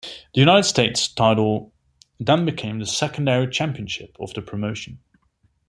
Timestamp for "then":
2.19-2.43